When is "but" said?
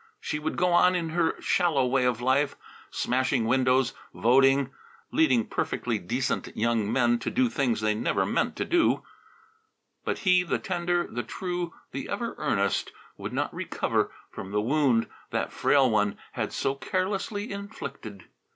10.03-10.17